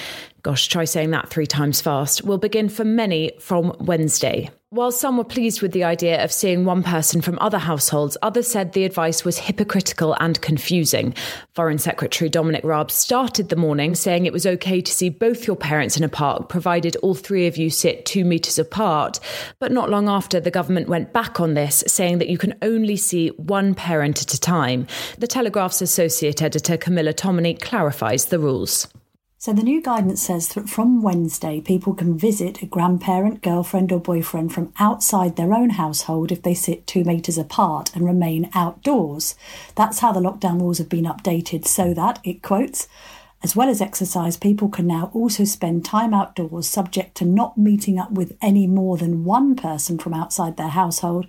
gosh, 0.45 0.67
try 0.67 0.85
saying 0.85 1.09
that 1.09 1.27
three 1.27 1.47
times 1.47 1.81
fast, 1.81 2.23
will 2.23 2.37
begin 2.37 2.69
for 2.69 2.85
many 2.85 3.31
from 3.39 3.75
Wednesday. 3.79 4.47
While 4.75 4.91
some 4.91 5.15
were 5.15 5.23
pleased 5.23 5.61
with 5.61 5.71
the 5.71 5.85
idea 5.85 6.21
of 6.21 6.33
seeing 6.33 6.65
one 6.65 6.83
person 6.83 7.21
from 7.21 7.39
other 7.39 7.59
households, 7.59 8.17
others 8.21 8.49
said 8.49 8.73
the 8.73 8.83
advice 8.83 9.23
was 9.23 9.37
hypocritical 9.37 10.17
and 10.19 10.41
confusing. 10.41 11.15
Foreign 11.53 11.77
Secretary 11.77 12.29
Dominic 12.29 12.61
Raab 12.65 12.91
started 12.91 13.47
the 13.47 13.55
morning 13.55 13.95
saying 13.95 14.25
it 14.25 14.33
was 14.33 14.45
okay 14.45 14.81
to 14.81 14.91
see 14.91 15.07
both 15.07 15.47
your 15.47 15.55
parents 15.55 15.95
in 15.95 16.03
a 16.03 16.09
park, 16.09 16.49
provided 16.49 16.97
all 16.97 17.13
three 17.13 17.47
of 17.47 17.55
you 17.55 17.69
sit 17.69 18.05
two 18.05 18.25
metres 18.25 18.59
apart. 18.59 19.21
But 19.59 19.71
not 19.71 19.89
long 19.89 20.09
after, 20.09 20.41
the 20.41 20.51
government 20.51 20.89
went 20.89 21.13
back 21.13 21.39
on 21.39 21.53
this, 21.53 21.81
saying 21.87 22.17
that 22.17 22.27
you 22.27 22.37
can 22.37 22.55
only 22.61 22.97
see 22.97 23.29
one 23.29 23.75
parent 23.75 24.23
at 24.23 24.33
a 24.33 24.39
time. 24.41 24.87
The 25.17 25.25
Telegraph's 25.25 25.81
associate 25.81 26.41
editor, 26.41 26.75
Camilla 26.75 27.13
Tominey, 27.13 27.61
clarifies 27.61 28.25
the 28.25 28.39
rules. 28.39 28.89
So 29.45 29.53
the 29.53 29.61
new 29.61 29.79
guidance 29.79 30.23
says 30.23 30.47
that 30.55 30.69
from 30.69 31.03
Wednesday, 31.03 31.61
people 31.61 31.93
can 31.93 32.17
visit 32.17 32.63
a 32.63 32.65
grandparent, 32.65 33.43
girlfriend, 33.43 33.91
or 33.91 33.99
boyfriend 33.99 34.51
from 34.51 34.73
outside 34.79 35.35
their 35.35 35.53
own 35.53 35.69
household 35.69 36.31
if 36.31 36.41
they 36.41 36.55
sit 36.55 36.87
two 36.87 37.03
metres 37.03 37.37
apart 37.37 37.95
and 37.95 38.07
remain 38.07 38.49
outdoors. 38.55 39.35
That's 39.75 39.99
how 39.99 40.11
the 40.11 40.19
lockdown 40.19 40.59
rules 40.59 40.79
have 40.79 40.89
been 40.89 41.05
updated 41.05 41.67
so 41.67 41.93
that, 41.93 42.17
it 42.23 42.41
quotes, 42.41 42.87
as 43.43 43.55
well 43.55 43.69
as 43.69 43.81
exercise, 43.81 44.35
people 44.35 44.67
can 44.67 44.87
now 44.87 45.11
also 45.13 45.43
spend 45.43 45.85
time 45.85 46.11
outdoors 46.11 46.67
subject 46.67 47.13
to 47.17 47.25
not 47.25 47.55
meeting 47.55 47.99
up 47.99 48.13
with 48.13 48.35
any 48.41 48.65
more 48.65 48.97
than 48.97 49.25
one 49.25 49.55
person 49.55 49.99
from 49.99 50.15
outside 50.15 50.57
their 50.57 50.69
household 50.69 51.27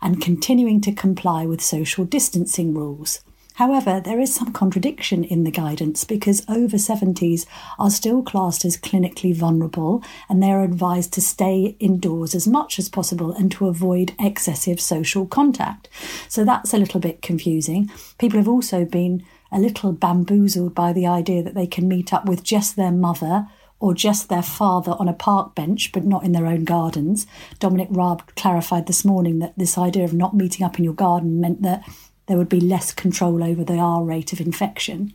and 0.00 0.22
continuing 0.22 0.80
to 0.82 0.92
comply 0.92 1.44
with 1.44 1.60
social 1.60 2.04
distancing 2.04 2.74
rules. 2.74 3.24
However, 3.56 4.00
there 4.00 4.20
is 4.20 4.34
some 4.34 4.52
contradiction 4.52 5.24
in 5.24 5.44
the 5.44 5.50
guidance 5.50 6.04
because 6.04 6.44
over 6.46 6.76
70s 6.76 7.46
are 7.78 7.90
still 7.90 8.22
classed 8.22 8.66
as 8.66 8.76
clinically 8.76 9.34
vulnerable 9.34 10.04
and 10.28 10.42
they 10.42 10.50
are 10.50 10.62
advised 10.62 11.14
to 11.14 11.22
stay 11.22 11.74
indoors 11.80 12.34
as 12.34 12.46
much 12.46 12.78
as 12.78 12.90
possible 12.90 13.32
and 13.32 13.50
to 13.52 13.68
avoid 13.68 14.14
excessive 14.20 14.78
social 14.78 15.26
contact. 15.26 15.88
So 16.28 16.44
that's 16.44 16.74
a 16.74 16.78
little 16.78 17.00
bit 17.00 17.22
confusing. 17.22 17.90
People 18.18 18.38
have 18.38 18.48
also 18.48 18.84
been 18.84 19.24
a 19.50 19.58
little 19.58 19.92
bamboozled 19.92 20.74
by 20.74 20.92
the 20.92 21.06
idea 21.06 21.42
that 21.42 21.54
they 21.54 21.66
can 21.66 21.88
meet 21.88 22.12
up 22.12 22.26
with 22.26 22.44
just 22.44 22.76
their 22.76 22.92
mother 22.92 23.46
or 23.80 23.94
just 23.94 24.28
their 24.28 24.42
father 24.42 24.92
on 24.98 25.08
a 25.08 25.14
park 25.14 25.54
bench, 25.54 25.92
but 25.92 26.04
not 26.04 26.24
in 26.24 26.32
their 26.32 26.46
own 26.46 26.64
gardens. 26.64 27.26
Dominic 27.58 27.88
Raab 27.90 28.34
clarified 28.36 28.86
this 28.86 29.02
morning 29.02 29.38
that 29.38 29.56
this 29.56 29.78
idea 29.78 30.04
of 30.04 30.12
not 30.12 30.34
meeting 30.34 30.64
up 30.64 30.76
in 30.76 30.84
your 30.84 30.92
garden 30.92 31.40
meant 31.40 31.62
that 31.62 31.82
there 32.26 32.36
would 32.36 32.48
be 32.48 32.60
less 32.60 32.92
control 32.92 33.42
over 33.42 33.64
the 33.64 33.78
R 33.78 34.02
rate 34.02 34.32
of 34.32 34.40
infection. 34.40 35.12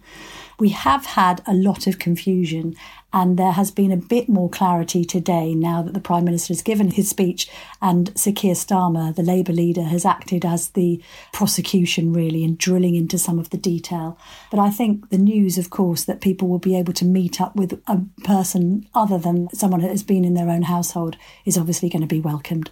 We 0.59 0.69
have 0.69 1.05
had 1.07 1.41
a 1.47 1.53
lot 1.53 1.87
of 1.87 1.97
confusion, 1.97 2.75
and 3.11 3.35
there 3.35 3.53
has 3.53 3.71
been 3.71 3.91
a 3.91 3.97
bit 3.97 4.29
more 4.29 4.47
clarity 4.49 5.03
today 5.03 5.55
now 5.55 5.81
that 5.81 5.93
the 5.93 5.99
Prime 5.99 6.23
Minister 6.23 6.53
has 6.53 6.61
given 6.61 6.91
his 6.91 7.09
speech 7.09 7.49
and 7.81 8.15
Sir 8.15 8.31
Keir 8.31 8.53
Starmer, 8.53 9.15
the 9.15 9.23
Labour 9.23 9.53
leader, 9.53 9.81
has 9.81 10.05
acted 10.05 10.45
as 10.45 10.69
the 10.69 11.01
prosecution 11.33 12.13
really 12.13 12.43
in 12.43 12.57
drilling 12.57 12.93
into 12.93 13.17
some 13.17 13.39
of 13.39 13.49
the 13.49 13.57
detail. 13.57 14.19
But 14.51 14.59
I 14.59 14.69
think 14.69 15.09
the 15.09 15.17
news, 15.17 15.57
of 15.57 15.71
course, 15.71 16.03
that 16.03 16.21
people 16.21 16.47
will 16.47 16.59
be 16.59 16.77
able 16.77 16.93
to 16.93 17.05
meet 17.05 17.41
up 17.41 17.55
with 17.55 17.81
a 17.87 18.01
person 18.23 18.87
other 18.93 19.17
than 19.17 19.49
someone 19.53 19.81
that 19.81 19.89
has 19.89 20.03
been 20.03 20.23
in 20.23 20.35
their 20.35 20.49
own 20.49 20.63
household 20.63 21.17
is 21.43 21.57
obviously 21.57 21.89
going 21.89 22.03
to 22.03 22.07
be 22.07 22.21
welcomed. 22.21 22.69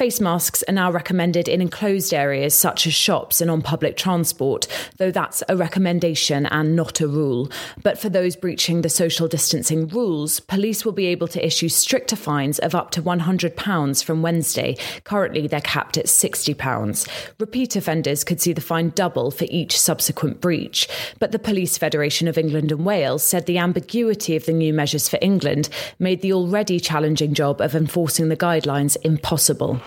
Face 0.00 0.18
masks 0.18 0.64
are 0.66 0.72
now 0.72 0.90
recommended 0.90 1.46
in 1.46 1.60
enclosed 1.60 2.14
areas 2.14 2.54
such 2.54 2.86
as 2.86 2.94
shops 2.94 3.42
and 3.42 3.50
on 3.50 3.60
public 3.60 3.98
transport, 3.98 4.66
though 4.96 5.10
that's 5.10 5.42
a 5.46 5.58
recommendation 5.58 6.46
and 6.46 6.74
not 6.74 7.02
a 7.02 7.06
rule. 7.06 7.50
But 7.82 7.98
for 7.98 8.08
those 8.08 8.34
breaching 8.34 8.80
the 8.80 8.88
social 8.88 9.28
distancing 9.28 9.88
rules, 9.88 10.40
police 10.40 10.86
will 10.86 10.92
be 10.92 11.04
able 11.08 11.28
to 11.28 11.46
issue 11.46 11.68
stricter 11.68 12.16
fines 12.16 12.58
of 12.60 12.74
up 12.74 12.92
to 12.92 13.02
£100 13.02 14.02
from 14.02 14.22
Wednesday. 14.22 14.78
Currently, 15.04 15.48
they're 15.48 15.60
capped 15.60 15.98
at 15.98 16.06
£60. 16.06 17.06
Repeat 17.38 17.76
offenders 17.76 18.24
could 18.24 18.40
see 18.40 18.54
the 18.54 18.62
fine 18.62 18.94
double 18.94 19.30
for 19.30 19.44
each 19.50 19.78
subsequent 19.78 20.40
breach. 20.40 20.88
But 21.18 21.32
the 21.32 21.38
Police 21.38 21.76
Federation 21.76 22.26
of 22.26 22.38
England 22.38 22.72
and 22.72 22.86
Wales 22.86 23.22
said 23.22 23.44
the 23.44 23.58
ambiguity 23.58 24.34
of 24.34 24.46
the 24.46 24.54
new 24.54 24.72
measures 24.72 25.10
for 25.10 25.18
England 25.20 25.68
made 25.98 26.22
the 26.22 26.32
already 26.32 26.80
challenging 26.80 27.34
job 27.34 27.60
of 27.60 27.74
enforcing 27.74 28.30
the 28.30 28.36
guidelines 28.38 28.96
impossible. 29.04 29.78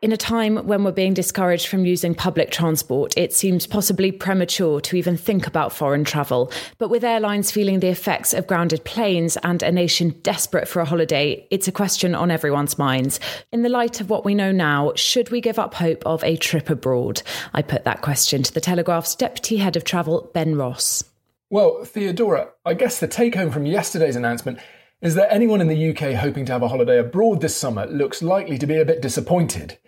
In 0.00 0.12
a 0.12 0.16
time 0.16 0.58
when 0.58 0.84
we're 0.84 0.92
being 0.92 1.12
discouraged 1.12 1.66
from 1.66 1.84
using 1.84 2.14
public 2.14 2.52
transport, 2.52 3.12
it 3.18 3.32
seems 3.32 3.66
possibly 3.66 4.12
premature 4.12 4.80
to 4.80 4.96
even 4.96 5.16
think 5.16 5.48
about 5.48 5.72
foreign 5.72 6.04
travel. 6.04 6.52
But 6.78 6.88
with 6.88 7.02
airlines 7.02 7.50
feeling 7.50 7.80
the 7.80 7.88
effects 7.88 8.32
of 8.32 8.46
grounded 8.46 8.84
planes 8.84 9.36
and 9.42 9.60
a 9.60 9.72
nation 9.72 10.10
desperate 10.22 10.68
for 10.68 10.78
a 10.80 10.84
holiday, 10.84 11.44
it's 11.50 11.66
a 11.66 11.72
question 11.72 12.14
on 12.14 12.30
everyone's 12.30 12.78
minds. 12.78 13.18
In 13.50 13.62
the 13.62 13.68
light 13.68 14.00
of 14.00 14.08
what 14.08 14.24
we 14.24 14.36
know 14.36 14.52
now, 14.52 14.92
should 14.94 15.30
we 15.30 15.40
give 15.40 15.58
up 15.58 15.74
hope 15.74 16.06
of 16.06 16.22
a 16.22 16.36
trip 16.36 16.70
abroad? 16.70 17.20
I 17.52 17.62
put 17.62 17.82
that 17.82 18.00
question 18.00 18.44
to 18.44 18.54
the 18.54 18.60
Telegraph's 18.60 19.16
Deputy 19.16 19.56
Head 19.56 19.76
of 19.76 19.82
Travel, 19.82 20.30
Ben 20.32 20.54
Ross. 20.54 21.02
Well, 21.50 21.84
Theodora, 21.84 22.50
I 22.64 22.74
guess 22.74 23.00
the 23.00 23.08
take 23.08 23.34
home 23.34 23.50
from 23.50 23.66
yesterday's 23.66 24.16
announcement 24.16 24.60
is 25.00 25.14
that 25.14 25.32
anyone 25.32 25.60
in 25.60 25.68
the 25.68 25.90
UK 25.90 26.14
hoping 26.14 26.44
to 26.44 26.52
have 26.52 26.62
a 26.62 26.68
holiday 26.68 26.98
abroad 26.98 27.40
this 27.40 27.56
summer 27.56 27.86
looks 27.86 28.22
likely 28.22 28.58
to 28.58 28.66
be 28.66 28.76
a 28.76 28.84
bit 28.84 29.00
disappointed. 29.00 29.78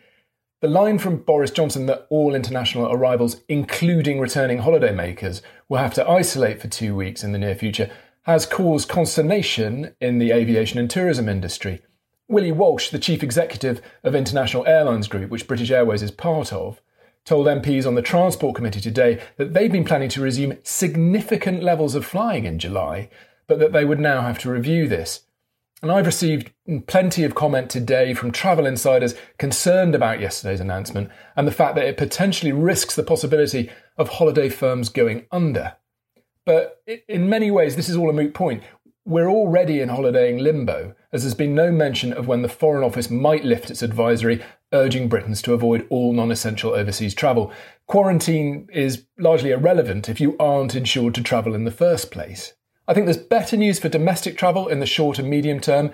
The 0.60 0.68
line 0.68 0.98
from 0.98 1.16
Boris 1.16 1.50
Johnson 1.50 1.86
that 1.86 2.06
all 2.10 2.34
international 2.34 2.92
arrivals, 2.92 3.40
including 3.48 4.20
returning 4.20 4.58
holidaymakers, 4.58 5.40
will 5.68 5.78
have 5.78 5.94
to 5.94 6.08
isolate 6.08 6.60
for 6.60 6.68
two 6.68 6.94
weeks 6.94 7.24
in 7.24 7.32
the 7.32 7.38
near 7.38 7.54
future 7.54 7.90
has 8.22 8.46
caused 8.46 8.88
consternation 8.88 9.94
in 10.00 10.18
the 10.18 10.30
aviation 10.30 10.78
and 10.78 10.90
tourism 10.90 11.28
industry. 11.28 11.80
Willie 12.28 12.52
Walsh, 12.52 12.90
the 12.90 12.98
chief 12.98 13.24
executive 13.24 13.80
of 14.04 14.14
International 14.14 14.66
Airlines 14.66 15.08
Group, 15.08 15.30
which 15.30 15.48
British 15.48 15.70
Airways 15.70 16.02
is 16.02 16.12
part 16.12 16.52
of, 16.52 16.80
told 17.24 17.46
MPs 17.46 17.86
on 17.86 17.96
the 17.96 18.02
Transport 18.02 18.54
Committee 18.54 18.80
today 18.80 19.20
that 19.38 19.54
they've 19.54 19.72
been 19.72 19.84
planning 19.84 20.08
to 20.10 20.20
resume 20.20 20.58
significant 20.62 21.62
levels 21.62 21.94
of 21.94 22.06
flying 22.06 22.44
in 22.44 22.58
July, 22.58 23.08
but 23.50 23.58
that 23.58 23.72
they 23.72 23.84
would 23.84 23.98
now 23.98 24.22
have 24.22 24.38
to 24.38 24.48
review 24.48 24.86
this. 24.86 25.22
And 25.82 25.90
I've 25.90 26.06
received 26.06 26.52
plenty 26.86 27.24
of 27.24 27.34
comment 27.34 27.68
today 27.68 28.14
from 28.14 28.30
travel 28.30 28.64
insiders 28.64 29.16
concerned 29.38 29.92
about 29.96 30.20
yesterday's 30.20 30.60
announcement 30.60 31.10
and 31.34 31.48
the 31.48 31.52
fact 31.52 31.74
that 31.74 31.86
it 31.86 31.96
potentially 31.96 32.52
risks 32.52 32.94
the 32.94 33.02
possibility 33.02 33.68
of 33.96 34.08
holiday 34.08 34.48
firms 34.48 34.88
going 34.88 35.26
under. 35.32 35.74
But 36.46 36.80
in 37.08 37.28
many 37.28 37.50
ways, 37.50 37.74
this 37.74 37.88
is 37.88 37.96
all 37.96 38.08
a 38.08 38.12
moot 38.12 38.34
point. 38.34 38.62
We're 39.04 39.28
already 39.28 39.80
in 39.80 39.88
holidaying 39.88 40.38
limbo, 40.38 40.94
as 41.12 41.24
there's 41.24 41.34
been 41.34 41.54
no 41.56 41.72
mention 41.72 42.12
of 42.12 42.28
when 42.28 42.42
the 42.42 42.48
Foreign 42.48 42.84
Office 42.84 43.10
might 43.10 43.44
lift 43.44 43.68
its 43.68 43.82
advisory 43.82 44.44
urging 44.72 45.08
Britons 45.08 45.42
to 45.42 45.54
avoid 45.54 45.88
all 45.90 46.12
non 46.12 46.30
essential 46.30 46.72
overseas 46.72 47.14
travel. 47.14 47.52
Quarantine 47.88 48.68
is 48.72 49.06
largely 49.18 49.50
irrelevant 49.50 50.08
if 50.08 50.20
you 50.20 50.36
aren't 50.38 50.76
insured 50.76 51.16
to 51.16 51.22
travel 51.24 51.52
in 51.52 51.64
the 51.64 51.72
first 51.72 52.12
place. 52.12 52.54
I 52.90 52.92
think 52.92 53.06
there's 53.06 53.18
better 53.18 53.56
news 53.56 53.78
for 53.78 53.88
domestic 53.88 54.36
travel 54.36 54.66
in 54.66 54.80
the 54.80 54.84
short 54.84 55.20
and 55.20 55.30
medium 55.30 55.60
term, 55.60 55.92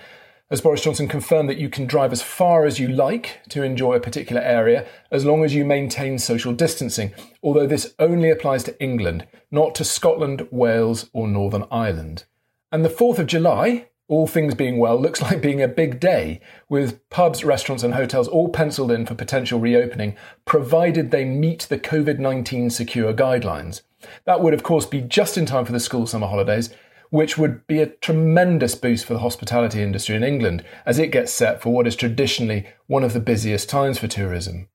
as 0.50 0.62
Boris 0.62 0.80
Johnson 0.80 1.08
confirmed 1.08 1.50
that 1.50 1.58
you 1.58 1.68
can 1.68 1.84
drive 1.84 2.10
as 2.10 2.22
far 2.22 2.64
as 2.64 2.78
you 2.78 2.88
like 2.88 3.42
to 3.50 3.62
enjoy 3.62 3.96
a 3.96 4.00
particular 4.00 4.40
area 4.40 4.86
as 5.10 5.26
long 5.26 5.44
as 5.44 5.54
you 5.54 5.62
maintain 5.62 6.18
social 6.18 6.54
distancing, 6.54 7.12
although 7.42 7.66
this 7.66 7.94
only 7.98 8.30
applies 8.30 8.64
to 8.64 8.82
England, 8.82 9.26
not 9.50 9.74
to 9.74 9.84
Scotland, 9.84 10.48
Wales, 10.50 11.10
or 11.12 11.28
Northern 11.28 11.66
Ireland. 11.70 12.24
And 12.72 12.82
the 12.82 12.88
4th 12.88 13.18
of 13.18 13.26
July, 13.26 13.88
all 14.08 14.26
things 14.26 14.54
being 14.54 14.78
well, 14.78 14.98
looks 14.98 15.20
like 15.30 15.42
being 15.42 15.60
a 15.60 15.68
big 15.68 16.00
day, 16.00 16.40
with 16.70 17.06
pubs, 17.10 17.44
restaurants, 17.44 17.82
and 17.84 17.92
hotels 17.92 18.26
all 18.26 18.48
penciled 18.48 18.90
in 18.90 19.04
for 19.04 19.14
potential 19.14 19.60
reopening, 19.60 20.16
provided 20.46 21.10
they 21.10 21.26
meet 21.26 21.66
the 21.68 21.78
COVID 21.78 22.18
19 22.18 22.70
secure 22.70 23.12
guidelines. 23.12 23.82
That 24.24 24.40
would, 24.40 24.54
of 24.54 24.62
course, 24.62 24.86
be 24.86 25.02
just 25.02 25.36
in 25.36 25.44
time 25.44 25.66
for 25.66 25.72
the 25.72 25.80
school 25.80 26.06
summer 26.06 26.28
holidays, 26.28 26.70
which 27.10 27.38
would 27.38 27.66
be 27.66 27.80
a 27.80 27.86
tremendous 27.86 28.75
boost 28.75 29.04
for 29.04 29.14
the 29.14 29.20
hospitality 29.20 29.82
industry 29.82 30.16
in 30.16 30.25
England 30.25 30.64
as 30.84 30.98
it 30.98 31.12
gets 31.12 31.32
set 31.32 31.62
for 31.62 31.72
what 31.72 31.86
is 31.86 31.96
traditionally 31.96 32.66
one 32.86 33.04
of 33.04 33.12
the 33.12 33.20
busiest 33.20 33.68
times 33.68 33.98
for 33.98 34.08
tourism. 34.08 34.68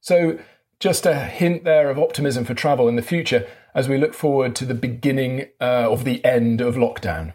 So, 0.00 0.38
just 0.78 1.04
a 1.04 1.14
hint 1.14 1.64
there 1.64 1.90
of 1.90 1.98
optimism 1.98 2.44
for 2.44 2.54
travel 2.54 2.88
in 2.88 2.96
the 2.96 3.02
future 3.02 3.46
as 3.74 3.88
we 3.88 3.98
look 3.98 4.14
forward 4.14 4.56
to 4.56 4.64
the 4.64 4.74
beginning 4.74 5.48
uh, 5.60 5.90
of 5.90 6.04
the 6.04 6.24
end 6.24 6.60
of 6.60 6.76
lockdown. 6.76 7.34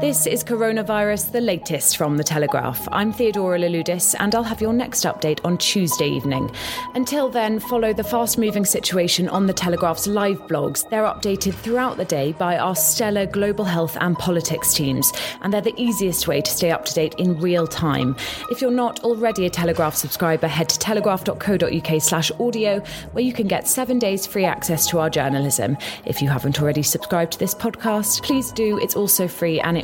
This 0.00 0.26
is 0.26 0.42
Coronavirus, 0.44 1.30
the 1.30 1.40
latest 1.40 1.96
from 1.96 2.16
The 2.16 2.24
Telegraph. 2.24 2.86
I'm 2.90 3.12
Theodora 3.12 3.58
Louloudis, 3.58 4.14
and 4.18 4.34
I'll 4.34 4.42
have 4.42 4.60
your 4.60 4.72
next 4.72 5.04
update 5.04 5.40
on 5.44 5.56
Tuesday 5.56 6.08
evening. 6.08 6.50
Until 6.94 7.30
then, 7.30 7.58
follow 7.58 7.94
the 7.94 8.04
fast 8.04 8.36
moving 8.36 8.64
situation 8.64 9.28
on 9.28 9.46
The 9.46 9.52
Telegraph's 9.52 10.06
live 10.06 10.40
blogs. 10.42 10.86
They're 10.90 11.04
updated 11.04 11.54
throughout 11.54 11.96
the 11.96 12.04
day 12.04 12.32
by 12.32 12.58
our 12.58 12.74
stellar 12.76 13.24
global 13.24 13.64
health 13.64 13.96
and 14.00 14.18
politics 14.18 14.74
teams, 14.74 15.10
and 15.40 15.54
they're 15.54 15.60
the 15.60 15.80
easiest 15.80 16.28
way 16.28 16.42
to 16.42 16.50
stay 16.50 16.70
up 16.70 16.84
to 16.86 16.94
date 16.94 17.14
in 17.18 17.40
real 17.40 17.66
time. 17.66 18.14
If 18.50 18.60
you're 18.60 18.70
not 18.72 19.04
already 19.04 19.46
a 19.46 19.50
Telegraph 19.50 19.94
subscriber, 19.94 20.48
head 20.48 20.68
to 20.68 20.78
telegraph.co.uk 20.80 22.02
slash 22.02 22.30
audio, 22.40 22.80
where 23.12 23.24
you 23.24 23.32
can 23.32 23.46
get 23.46 23.66
seven 23.68 23.98
days 23.98 24.26
free 24.26 24.44
access 24.44 24.86
to 24.88 24.98
our 24.98 25.08
journalism. 25.08 25.78
If 26.04 26.20
you 26.20 26.28
haven't 26.28 26.60
already 26.60 26.82
subscribed 26.82 27.32
to 27.32 27.38
this 27.38 27.54
podcast, 27.54 28.22
please 28.22 28.52
do. 28.52 28.78
It's 28.80 28.96
also 28.96 29.28
free 29.28 29.60
and 29.60 29.78
it 29.78 29.83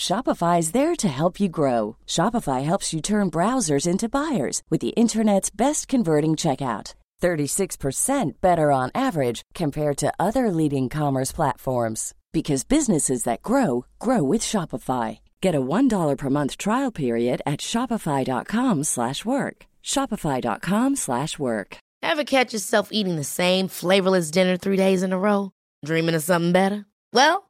Shopify 0.00 0.58
is 0.58 0.72
there 0.72 0.96
to 0.96 1.08
help 1.08 1.38
you 1.38 1.50
grow. 1.50 1.98
Shopify 2.06 2.64
helps 2.64 2.94
you 2.94 3.02
turn 3.02 3.30
browsers 3.30 3.86
into 3.86 4.08
buyers 4.08 4.62
with 4.70 4.80
the 4.80 4.96
internet's 4.96 5.50
best 5.50 5.88
converting 5.88 6.36
checkout. 6.36 6.94
36% 7.20 8.40
better 8.40 8.72
on 8.72 8.90
average 8.94 9.42
compared 9.54 9.98
to 9.98 10.10
other 10.18 10.50
leading 10.50 10.88
commerce 10.88 11.32
platforms 11.32 12.14
because 12.32 12.64
businesses 12.64 13.24
that 13.24 13.42
grow 13.42 13.84
grow 13.98 14.22
with 14.22 14.40
Shopify. 14.40 15.18
Get 15.42 15.54
a 15.54 15.60
$1 15.60 16.16
per 16.16 16.30
month 16.30 16.56
trial 16.56 16.90
period 16.90 17.42
at 17.44 17.60
shopify.com/work. 17.60 19.66
shopify.com/work. 19.84 21.76
Ever 22.02 22.24
catch 22.24 22.54
yourself 22.54 22.88
eating 22.90 23.16
the 23.16 23.24
same 23.24 23.68
flavorless 23.68 24.30
dinner 24.30 24.56
3 24.56 24.78
days 24.78 25.02
in 25.02 25.12
a 25.12 25.18
row, 25.18 25.52
dreaming 25.84 26.14
of 26.14 26.22
something 26.22 26.52
better? 26.52 26.86
Well, 27.12 27.49